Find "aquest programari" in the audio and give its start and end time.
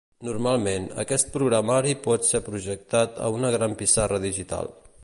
1.03-1.93